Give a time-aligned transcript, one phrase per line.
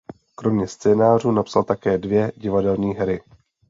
[0.35, 3.21] Kromě scénářů napsal také dvě divadelní hry.